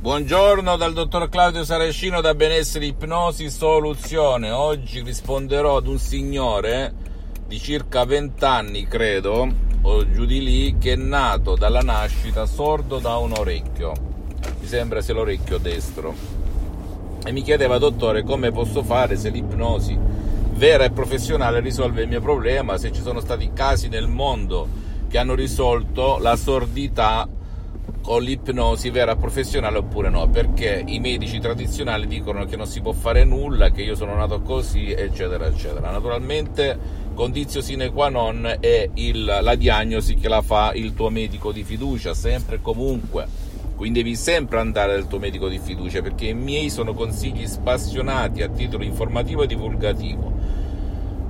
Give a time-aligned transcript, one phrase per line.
[0.00, 4.52] Buongiorno dal dottor Claudio Saracino da Benessere Ipnosi Soluzione.
[4.52, 6.94] Oggi risponderò ad un signore
[7.48, 13.00] di circa 20 anni, credo, o giù di lì, che è nato dalla nascita sordo
[13.00, 13.92] da un orecchio.
[14.60, 16.14] Mi sembra sia l'orecchio destro.
[17.24, 19.98] E mi chiedeva, dottore, come posso fare se l'ipnosi
[20.52, 25.18] vera e professionale risolve il mio problema, se ci sono stati casi nel mondo che
[25.18, 27.28] hanno risolto la sordità
[28.10, 32.92] o l'ipnosi vera professionale oppure no, perché i medici tradizionali dicono che non si può
[32.92, 35.90] fare nulla, che io sono nato così, eccetera, eccetera.
[35.90, 36.78] Naturalmente,
[37.14, 41.64] condizio sine qua non è il, la diagnosi che la fa il tuo medico di
[41.64, 43.26] fiducia, sempre e comunque.
[43.76, 48.42] Quindi devi sempre andare dal tuo medico di fiducia, perché i miei sono consigli spassionati
[48.42, 50.67] a titolo informativo e divulgativo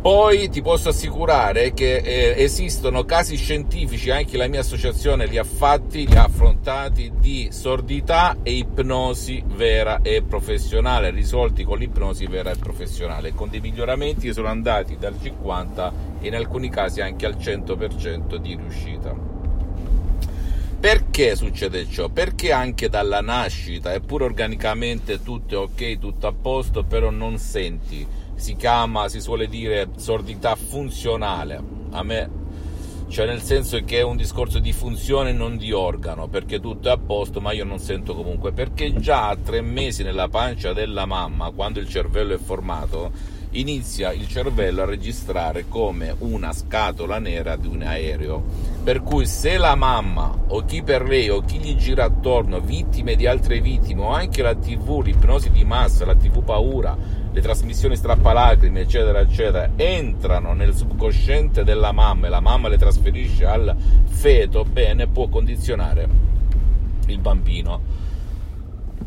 [0.00, 5.44] poi ti posso assicurare che eh, esistono casi scientifici, anche la mia associazione li ha
[5.44, 12.50] fatti, li ha affrontati, di sordità e ipnosi vera e professionale, risolti con l'ipnosi vera
[12.50, 17.26] e professionale, con dei miglioramenti che sono andati dal 50 e in alcuni casi anche
[17.26, 19.14] al 100% di riuscita.
[20.80, 22.08] Perché succede ciò?
[22.08, 28.06] Perché anche dalla nascita, eppure organicamente tutto è ok, tutto a posto, però non senti
[28.40, 31.62] si chiama, si suole dire, sordità funzionale.
[31.90, 32.30] A me,
[33.08, 36.92] cioè nel senso che è un discorso di funzione, non di organo, perché tutto è
[36.92, 38.52] a posto, ma io non sento comunque.
[38.52, 43.12] Perché già a tre mesi nella pancia della mamma, quando il cervello è formato,
[43.52, 48.42] inizia il cervello a registrare come una scatola nera di un aereo.
[48.84, 53.16] Per cui se la mamma o chi per lei o chi gli gira attorno, vittime
[53.16, 56.96] di altre vittime o anche la TV, l'ipnosi di massa, la TV paura,
[57.32, 63.44] le trasmissioni strappalacrime, eccetera, eccetera, entrano nel subconsciente della mamma e la mamma le trasferisce
[63.44, 66.28] al feto, bene, può condizionare
[67.06, 68.00] il bambino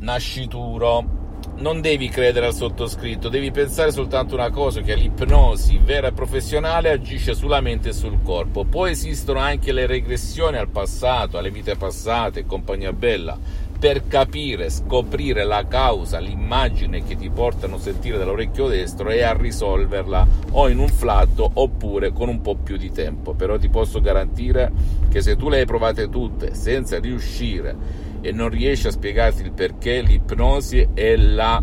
[0.00, 1.17] nascituro
[1.58, 6.90] non devi credere al sottoscritto, devi pensare soltanto una cosa, che l'ipnosi vera e professionale
[6.90, 8.64] agisce sulla mente e sul corpo.
[8.64, 13.36] Poi esistono anche le regressioni al passato, alle vite passate e compagnia bella,
[13.78, 19.32] per capire, scoprire la causa, l'immagine che ti portano a sentire dall'orecchio destro e a
[19.32, 23.34] risolverla o in un flatto oppure con un po' più di tempo.
[23.34, 24.72] Però ti posso garantire
[25.08, 29.52] che se tu le hai provate tutte senza riuscire e non riesci a spiegarti il
[29.52, 31.62] perché, l'ipnosi è la,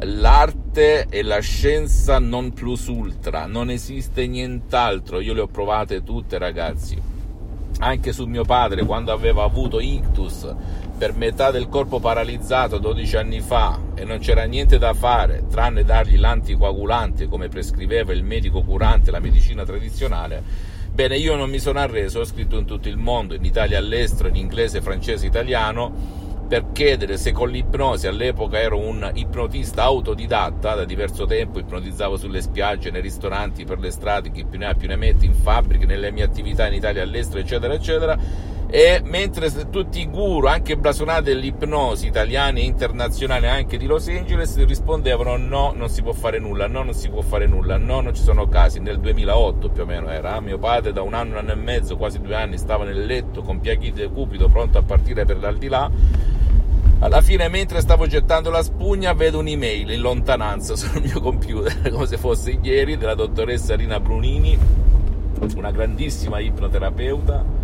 [0.00, 6.36] l'arte e la scienza non plus ultra, non esiste nient'altro, io le ho provate tutte
[6.36, 7.12] ragazzi.
[7.76, 10.46] Anche su mio padre, quando aveva avuto ictus
[11.04, 15.84] per metà del corpo paralizzato 12 anni fa e non c'era niente da fare tranne
[15.84, 20.42] dargli l'anticoagulante come prescriveva il medico curante, la medicina tradizionale,
[20.90, 24.28] Bene, io non mi sono arreso, ho scritto in tutto il mondo, in Italia all'estero,
[24.28, 25.92] in inglese, francese, italiano,
[26.48, 32.40] per chiedere se con l'ipnosi, all'epoca ero un ipnotista autodidatta, da diverso tempo ipnotizzavo sulle
[32.40, 35.84] spiagge, nei ristoranti, per le strade, chi più ne ha più ne mette, in fabbriche,
[35.84, 38.16] nelle mie attività in Italia all'estero, eccetera, eccetera,
[38.74, 44.56] e mentre tutti i guru, anche blasonati dell'ipnosi italiani e internazionali anche di Los Angeles,
[44.64, 48.12] rispondevano no, non si può fare nulla, no, non si può fare nulla, no, non
[48.16, 48.80] ci sono casi.
[48.80, 51.96] Nel 2008 più o meno era, mio padre da un anno, un anno e mezzo,
[51.96, 55.88] quasi due anni, stava nel letto con piaghi di cupido, pronto a partire per l'aldilà.
[56.98, 62.06] Alla fine, mentre stavo gettando la spugna, vedo un'email in lontananza sul mio computer, come
[62.06, 64.58] se fosse ieri, della dottoressa Rina Brunini,
[65.54, 67.62] una grandissima ipnoterapeuta,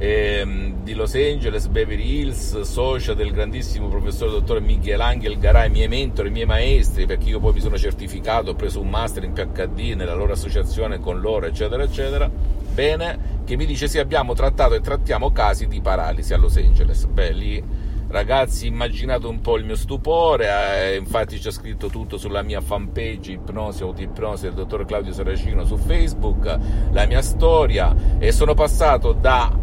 [0.00, 5.88] ehm, di Los Angeles, Beverly Hills, socia del grandissimo professore dottor Miguel Angel Garay, miei
[5.88, 9.92] mentori, miei maestri, perché io poi mi sono certificato, ho preso un master in PhD
[9.94, 12.30] nella loro associazione con loro, eccetera, eccetera.
[12.72, 17.04] Bene, che mi dice sì, abbiamo trattato e trattiamo casi di paralisi a Los Angeles.
[17.04, 17.64] Beh, lì
[18.08, 23.30] ragazzi immaginate un po' il mio stupore eh, infatti c'è scritto tutto sulla mia fanpage
[23.30, 26.58] ipnosi autoipnosi del dottor Claudio Saracino su Facebook
[26.90, 29.56] la mia storia e sono passato da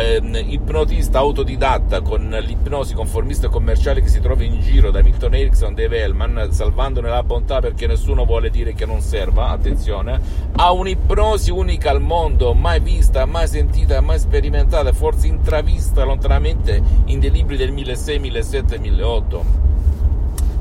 [0.00, 5.74] eh, ipnotista autodidatta con l'ipnosi conformista commerciale che si trova in giro da Milton Erickson,
[5.74, 10.20] Dave Hellman, salvandone la bontà perché nessuno vuole dire che non serva, attenzione,
[10.56, 17.20] a un'ipnosi unica al mondo, mai vista, mai sentita, mai sperimentata, forse intravista lontanamente in
[17.20, 19.62] dei libri del 1600, 1700, 1800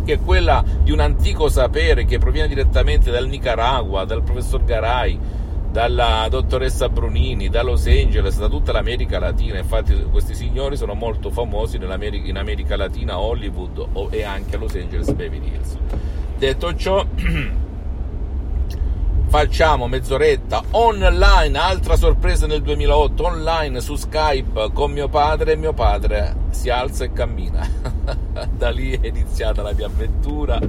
[0.03, 5.17] che è quella di un antico sapere che proviene direttamente dal Nicaragua, dal professor Garay,
[5.73, 9.57] dalla dottoressa Brunini, da Los Angeles, da tutta l'America Latina.
[9.57, 15.11] Infatti questi signori sono molto famosi in America Latina, Hollywood e anche a Los Angeles
[15.13, 15.75] Beverly Hills.
[16.37, 17.03] Detto ciò,
[19.25, 25.73] facciamo mezz'oretta online, altra sorpresa nel 2008, online su Skype con mio padre e mio
[25.73, 27.67] padre si alza e cammina.
[28.55, 30.59] da lì è iniziata la mia avventura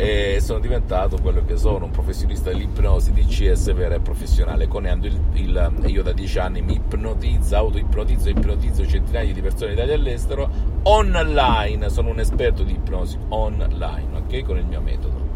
[0.00, 4.66] e sono diventato quello che sono, un professionista dell'ipnosi DCS vera e professionale.
[4.66, 9.76] Coniando il, il, io da dieci anni mi ipnotizzo, auto-ipnotizzo ipnotizzo centinaia di persone in
[9.76, 10.48] Italia e all'estero
[10.84, 11.90] online.
[11.90, 14.42] Sono un esperto di ipnosi online, ok?
[14.42, 15.28] Con il mio metodo.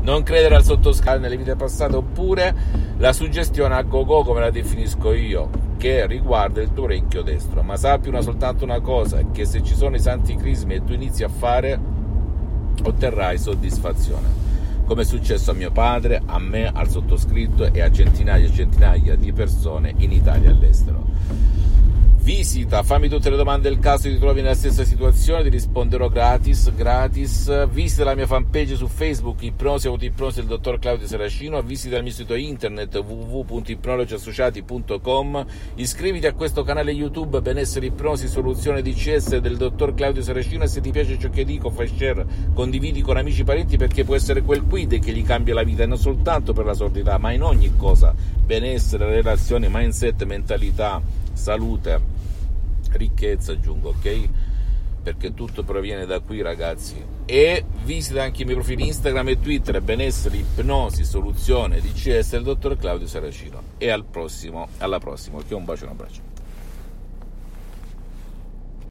[0.00, 2.52] Non credere al sottoscala nelle vite passate oppure
[2.96, 7.62] la suggestione a go-go come la definisco io, che riguarda il tuo orecchio destro.
[7.62, 10.92] Ma sappi una soltanto una cosa, che se ci sono i santi crismi e tu
[10.92, 11.97] inizi a fare,
[12.82, 14.47] otterrai soddisfazione.
[14.88, 19.16] Come è successo a mio padre, a me, al sottoscritto e a centinaia e centinaia
[19.16, 21.04] di persone in Italia e all'estero.
[22.28, 26.70] Visita, fammi tutte le domande del caso ti trovi nella stessa situazione, ti risponderò gratis,
[26.74, 27.66] gratis.
[27.68, 32.12] Visita la mia fanpage su Facebook, Ipnosi Autoipnosi del dottor Claudio Seracino, visita il mio
[32.12, 35.46] sito internet www.ipnologiassociati.com,
[35.76, 40.82] iscriviti a questo canale YouTube Benessere Ipnosi Soluzione DCS del dottor Claudio Seracino e se
[40.82, 44.42] ti piace ciò che dico fai share, condividi con amici e parenti perché può essere
[44.42, 47.74] quel quid che gli cambia la vita non soltanto per la sordità, ma in ogni
[47.76, 48.14] cosa.
[48.14, 51.02] Benessere, relazioni, mindset, mentalità,
[51.32, 52.16] salute
[52.92, 54.28] ricchezza aggiungo, ok?
[55.02, 56.94] Perché tutto proviene da qui, ragazzi.
[57.26, 62.76] E visita anche i miei profili Instagram e Twitter, benessere, ipnosi, soluzione, DCS del dottor
[62.76, 63.60] Claudio Saracino.
[63.78, 65.50] E al prossimo, alla prossima, ok?
[65.50, 66.27] Un bacio e un abbraccio.